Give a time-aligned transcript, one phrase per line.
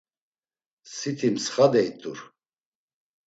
[0.95, 2.19] Siti mtsxade it̆ur.